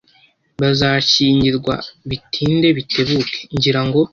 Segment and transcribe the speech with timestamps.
[0.61, 1.75] Bazashyingirwa
[2.09, 4.01] bitinde bitebuke, ngira ngo.